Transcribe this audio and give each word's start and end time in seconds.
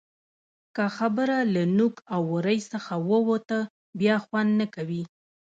که 0.75 0.83
خبره 0.97 1.37
له 1.53 1.63
نوک 1.77 1.95
او 2.13 2.21
ورۍ 2.35 2.59
څخه 2.71 2.93
ووته؛ 3.09 3.59
بیا 3.99 4.15
خوند 4.25 4.51
نه 4.59 4.65
کوي. 4.75 5.03